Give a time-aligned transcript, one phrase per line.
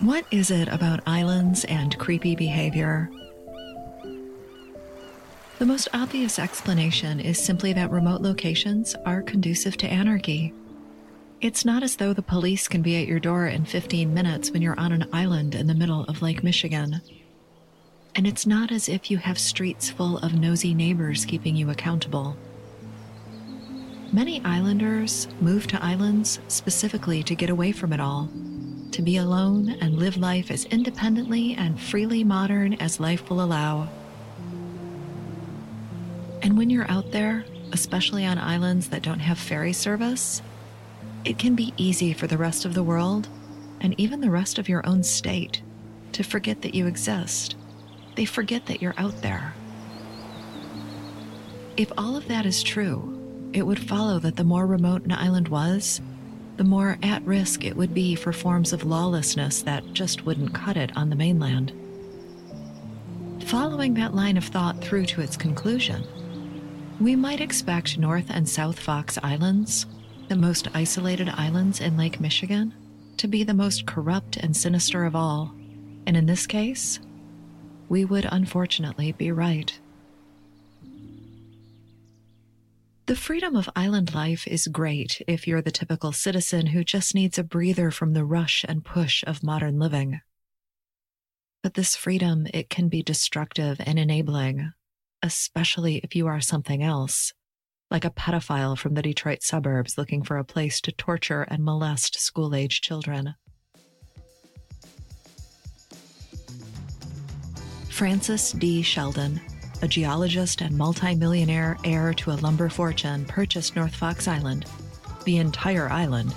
[0.00, 3.10] What is it about islands and creepy behavior?
[5.58, 10.54] The most obvious explanation is simply that remote locations are conducive to anarchy.
[11.42, 14.62] It's not as though the police can be at your door in 15 minutes when
[14.62, 17.02] you're on an island in the middle of Lake Michigan.
[18.14, 22.38] And it's not as if you have streets full of nosy neighbors keeping you accountable.
[24.14, 28.30] Many islanders move to islands specifically to get away from it all,
[28.92, 33.88] to be alone and live life as independently and freely modern as life will allow.
[36.42, 40.42] And when you're out there, especially on islands that don't have ferry service,
[41.24, 43.28] it can be easy for the rest of the world
[43.80, 45.62] and even the rest of your own state
[46.12, 47.56] to forget that you exist.
[48.16, 49.54] They forget that you're out there.
[51.76, 53.16] If all of that is true,
[53.52, 56.00] it would follow that the more remote an island was,
[56.56, 60.76] the more at risk it would be for forms of lawlessness that just wouldn't cut
[60.76, 61.72] it on the mainland.
[63.46, 66.04] Following that line of thought through to its conclusion,
[67.00, 69.86] we might expect North and South Fox Islands,
[70.28, 72.74] the most isolated islands in Lake Michigan,
[73.16, 75.54] to be the most corrupt and sinister of all.
[76.06, 77.00] And in this case,
[77.88, 79.78] we would unfortunately be right.
[83.10, 87.40] The freedom of island life is great if you're the typical citizen who just needs
[87.40, 90.20] a breather from the rush and push of modern living.
[91.60, 94.74] But this freedom, it can be destructive and enabling,
[95.24, 97.32] especially if you are something else,
[97.90, 102.16] like a pedophile from the Detroit suburbs looking for a place to torture and molest
[102.20, 103.34] school age children.
[107.88, 108.82] Francis D.
[108.82, 109.40] Sheldon,
[109.82, 114.66] a geologist and multimillionaire heir to a lumber fortune, purchased North Fox Island,
[115.24, 116.32] the entire island,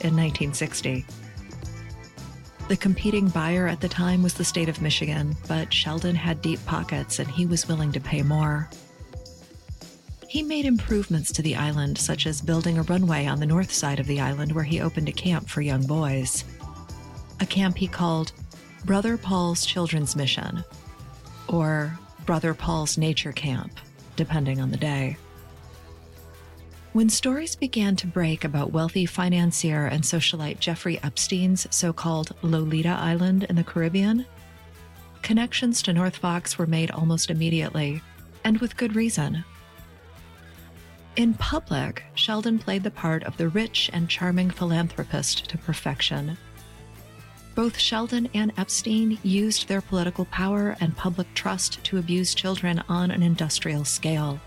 [0.00, 1.04] in 1960.
[2.68, 6.64] The competing buyer at the time was the state of Michigan, but Sheldon had deep
[6.66, 8.68] pockets and he was willing to pay more.
[10.28, 14.00] He made improvements to the island, such as building a runway on the north side
[14.00, 16.44] of the island where he opened a camp for young boys.
[17.40, 18.32] A camp he called
[18.84, 20.64] Brother Paul's Children's Mission,
[21.48, 23.78] or Brother Paul's Nature Camp,
[24.16, 25.16] depending on the day.
[26.92, 32.88] When stories began to break about wealthy financier and socialite Jeffrey Epstein's so called Lolita
[32.88, 34.26] Island in the Caribbean,
[35.22, 38.02] connections to North Fox were made almost immediately,
[38.44, 39.44] and with good reason.
[41.16, 46.36] In public, Sheldon played the part of the rich and charming philanthropist to perfection.
[47.56, 53.10] Both Sheldon and Epstein used their political power and public trust to abuse children on
[53.10, 54.38] an industrial scale.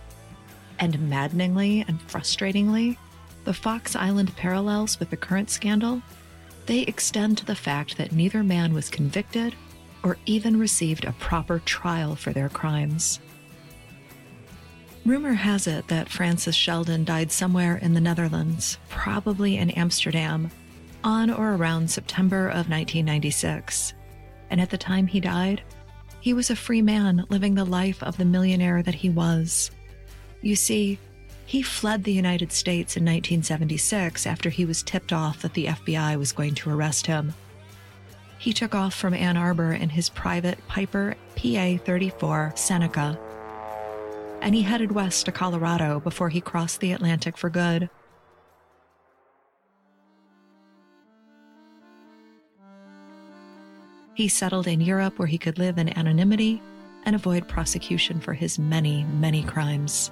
[0.78, 2.98] And maddeningly and frustratingly,
[3.46, 6.04] the Fox Island parallels with the current scandal,
[6.68, 9.56] they extend to the fact that neither man was convicted
[10.04, 13.20] or even received a proper trial for their crimes.
[15.04, 20.52] Rumor has it that Francis Sheldon died somewhere in the Netherlands, probably in Amsterdam,
[21.04, 23.94] on or around September of 1996.
[24.50, 25.62] And at the time he died,
[26.22, 29.72] he was a free man living the life of the millionaire that he was.
[30.42, 31.00] You see,
[31.46, 36.18] he fled the United States in 1976 after he was tipped off that the FBI
[36.18, 37.34] was going to arrest him.
[38.38, 43.20] He took off from Ann Arbor in his private Piper PA 34 Seneca,
[44.42, 47.90] and he headed west to Colorado before he crossed the Atlantic for good.
[54.20, 56.62] He settled in Europe where he could live in anonymity
[57.06, 60.12] and avoid prosecution for his many, many crimes.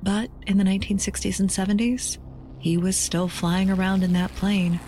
[0.00, 2.18] But in the 1960s and 70s,
[2.60, 4.78] he was still flying around in that plane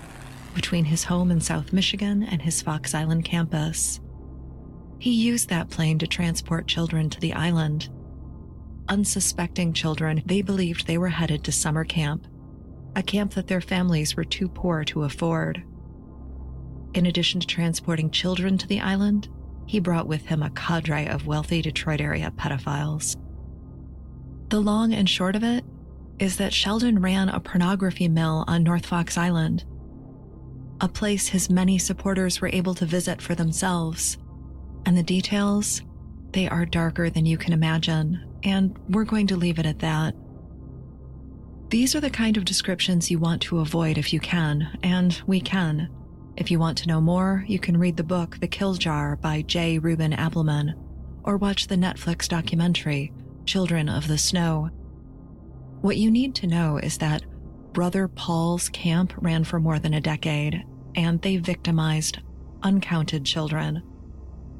[0.55, 3.99] between his home in South Michigan and his Fox Island campus.
[5.01, 7.89] He used that plane to transport children to the island.
[8.89, 12.25] Unsuspecting children, they believed they were headed to summer camp,
[12.95, 15.65] a camp that their families were too poor to afford.
[16.95, 19.29] In addition to transporting children to the island,
[19.67, 23.17] he brought with him a cadre of wealthy Detroit area pedophiles.
[24.49, 25.65] The long and short of it
[26.19, 29.65] is that Sheldon ran a pornography mill on North Fox Island,
[30.81, 34.19] a place his many supporters were able to visit for themselves.
[34.85, 35.83] And the details,
[36.33, 40.15] they are darker than you can imagine, and we're going to leave it at that.
[41.71, 45.41] These are the kind of descriptions you want to avoid if you can, and we
[45.41, 45.89] can.
[46.37, 49.41] If you want to know more, you can read the book The Kill Jar by
[49.43, 49.79] J.
[49.79, 50.75] Reuben Appleman
[51.25, 53.13] or watch the Netflix documentary
[53.47, 54.71] Children of the Snow.
[55.81, 57.25] What you need to know is that
[57.73, 60.63] Brother Paul's camp ran for more than a decade,
[60.95, 62.21] and they victimized
[62.63, 63.83] uncounted children.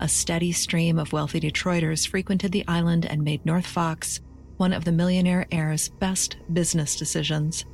[0.01, 4.21] A steady stream of wealthy Detroiters frequented the island and made North Fox
[4.57, 7.67] one of the millionaire heir's best business decisions.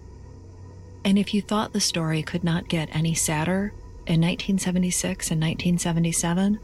[1.05, 3.73] And if you thought the story could not get any sadder,
[4.07, 6.59] in 1976 and 1977,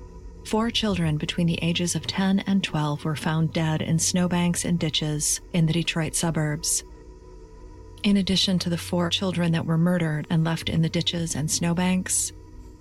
[0.45, 4.79] four children between the ages of 10 and 12 were found dead in snowbanks and
[4.79, 6.83] ditches in the Detroit suburbs.
[8.03, 11.51] In addition to the four children that were murdered and left in the ditches and
[11.51, 12.33] snowbanks,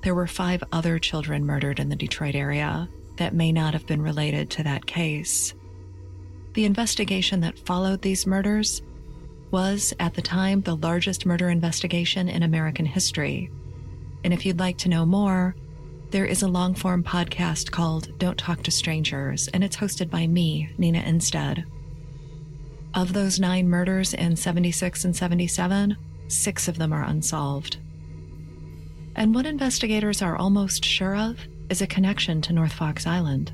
[0.01, 4.01] there were five other children murdered in the Detroit area that may not have been
[4.01, 5.53] related to that case.
[6.53, 8.81] The investigation that followed these murders
[9.51, 13.51] was, at the time, the largest murder investigation in American history.
[14.27, 15.55] And if you'd like to know more,
[16.11, 20.27] there is a long form podcast called Don't Talk to Strangers, and it's hosted by
[20.27, 21.63] me, Nina Innsted.
[22.93, 25.95] Of those nine murders in 76 and 77,
[26.27, 27.77] six of them are unsolved.
[29.15, 31.39] And what investigators are almost sure of
[31.69, 33.53] is a connection to North Fox Island.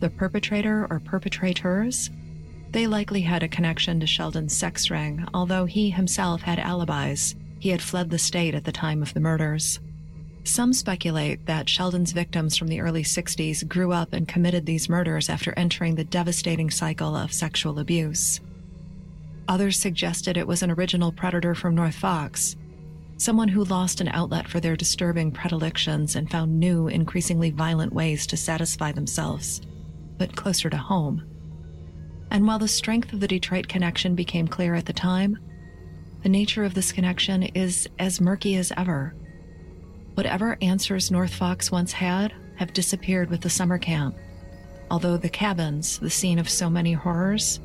[0.00, 2.10] The perpetrator or perpetrators
[2.72, 7.34] they likely had a connection to Sheldon's sex ring, although he himself had alibis.
[7.58, 9.80] He had fled the state at the time of the murders.
[10.44, 15.28] Some speculate that Sheldon's victims from the early 60s grew up and committed these murders
[15.28, 18.40] after entering the devastating cycle of sexual abuse.
[19.48, 22.56] Others suggested it was an original predator from North Fox,
[23.16, 28.26] someone who lost an outlet for their disturbing predilections and found new, increasingly violent ways
[28.28, 29.60] to satisfy themselves,
[30.16, 31.22] but closer to home.
[32.30, 35.36] And while the strength of the Detroit connection became clear at the time,
[36.22, 39.14] the nature of this connection is as murky as ever.
[40.20, 44.14] Whatever answers North Fox once had have disappeared with the summer camp,
[44.90, 47.58] although the cabins, the scene of so many horrors,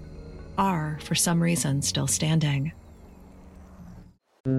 [0.57, 2.71] are, for some reason, still standing.
[4.45, 4.51] A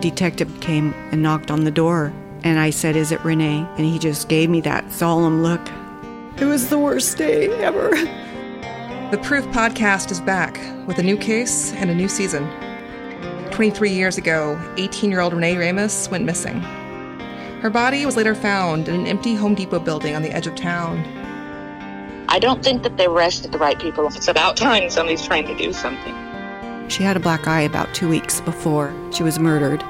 [0.00, 2.12] detective came and knocked on the door,
[2.42, 3.64] and I said, Is it Renee?
[3.76, 5.60] And he just gave me that solemn look.
[6.38, 7.90] It was the worst day ever.
[9.12, 12.50] The Proof podcast is back with a new case and a new season.
[13.60, 16.62] 23 years ago, 18 year old Renee Ramos went missing.
[17.60, 20.54] Her body was later found in an empty Home Depot building on the edge of
[20.54, 21.04] town.
[22.30, 24.06] I don't think that they arrested the right people.
[24.06, 26.88] It's about time somebody's trying to do something.
[26.88, 29.80] She had a black eye about two weeks before she was murdered.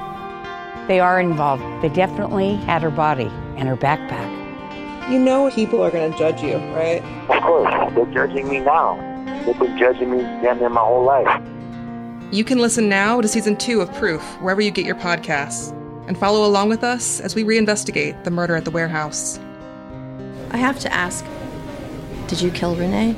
[0.89, 1.63] They are involved.
[1.81, 5.09] They definitely had her body and her backpack.
[5.09, 7.01] You know people are going to judge you, right?
[7.29, 7.93] Of course.
[7.95, 8.97] They're judging me now.
[9.45, 11.41] They've been judging me damn near my whole life.
[12.31, 16.17] You can listen now to season two of Proof, wherever you get your podcasts, and
[16.17, 19.37] follow along with us as we reinvestigate the murder at the warehouse.
[20.51, 21.25] I have to ask
[22.27, 23.17] Did you kill Renee?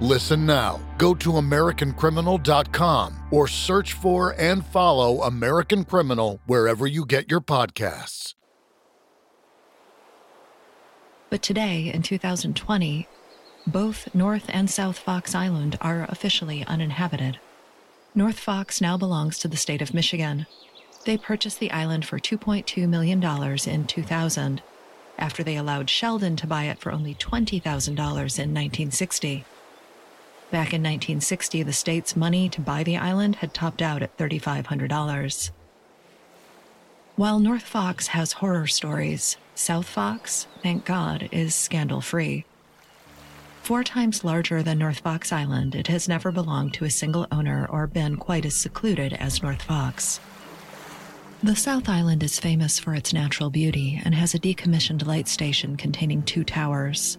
[0.00, 0.80] Listen now.
[0.98, 8.34] Go to AmericanCriminal.com or search for and follow American Criminal wherever you get your podcasts.
[11.30, 13.08] But today, in 2020,
[13.66, 17.38] both North and South Fox Island are officially uninhabited.
[18.14, 20.46] North Fox now belongs to the state of Michigan.
[21.04, 23.22] They purchased the island for $2.2 million
[23.66, 24.62] in 2000,
[25.18, 29.44] after they allowed Sheldon to buy it for only $20,000 in 1960.
[30.50, 35.50] Back in 1960, the state's money to buy the island had topped out at $3,500.
[37.16, 42.44] While North Fox has horror stories, South Fox, thank God, is scandal free.
[43.62, 47.66] Four times larger than North Fox Island, it has never belonged to a single owner
[47.70, 50.20] or been quite as secluded as North Fox.
[51.42, 55.76] The South Island is famous for its natural beauty and has a decommissioned light station
[55.76, 57.16] containing two towers.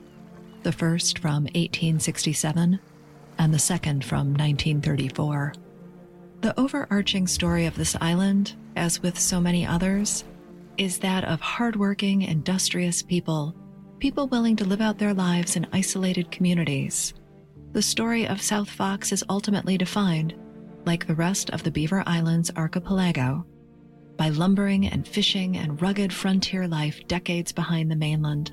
[0.63, 2.79] The first from 1867
[3.37, 5.53] and the second from 1934.
[6.41, 10.23] The overarching story of this island, as with so many others,
[10.77, 13.55] is that of hardworking, industrious people
[13.99, 17.13] people willing to live out their lives in isolated communities.
[17.71, 20.35] The story of South Fox is ultimately defined,
[20.85, 23.45] like the rest of the Beaver Islands archipelago,
[24.17, 28.51] by lumbering and fishing and rugged frontier life decades behind the mainland.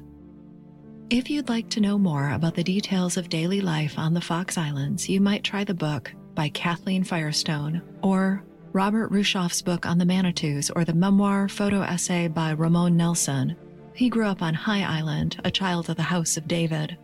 [1.13, 4.57] If you'd like to know more about the details of daily life on the Fox
[4.57, 8.43] Islands, you might try the book by Kathleen Firestone or
[8.73, 13.55] Robert Rushoff's book on the Manitous or the memoir photo essay by Ramon Nelson.
[13.93, 16.97] He grew up on High Island, a child of the House of David.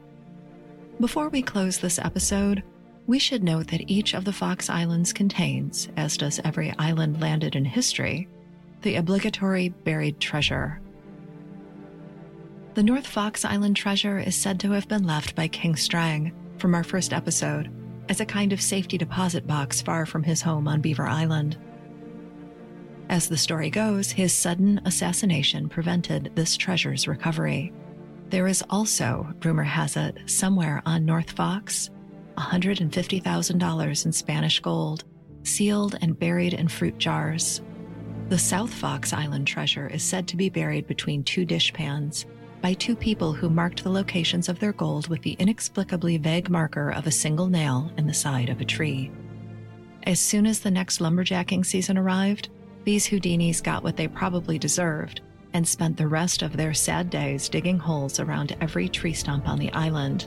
[0.99, 2.62] Before we close this episode,
[3.07, 7.55] we should note that each of the Fox Islands contains, as does every island landed
[7.55, 8.27] in history,
[8.81, 10.81] the obligatory buried treasure.
[12.78, 16.76] The North Fox Island treasure is said to have been left by King Strang from
[16.76, 17.73] our first episode
[18.08, 21.58] as a kind of safety deposit box far from his home on Beaver Island.
[23.08, 27.73] As the story goes, his sudden assassination prevented this treasure's recovery.
[28.28, 31.90] There is also, rumor has it, somewhere on North Fox,
[32.37, 35.02] $150,000 in Spanish gold,
[35.42, 37.61] sealed and buried in fruit jars.
[38.28, 42.25] The South Fox Island treasure is said to be buried between two dishpans
[42.61, 46.91] by two people who marked the locations of their gold with the inexplicably vague marker
[46.91, 49.11] of a single nail in the side of a tree.
[50.05, 52.49] As soon as the next lumberjacking season arrived,
[52.85, 55.21] these Houdinis got what they probably deserved
[55.53, 59.59] and spent the rest of their sad days digging holes around every tree stump on
[59.59, 60.27] the island.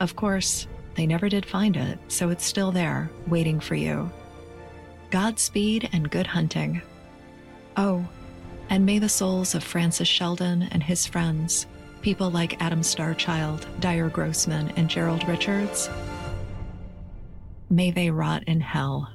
[0.00, 4.10] Of course, they never did find it, so it's still there, waiting for you.
[5.10, 6.82] Godspeed and good hunting.
[7.76, 8.04] Oh,
[8.70, 11.66] and may the souls of Francis Sheldon and his friends,
[12.02, 15.90] people like Adam Starchild, Dyer Grossman, and Gerald Richards,
[17.70, 19.12] may they rot in hell.